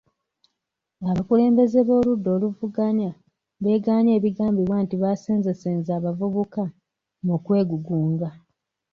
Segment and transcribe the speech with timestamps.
[1.09, 3.11] Abakulembeze ab'oludda oluvuganya
[3.63, 6.63] beegaanye ebigambikwa nti baasenzesenze abavubuka
[7.25, 8.29] mu kwegugunga.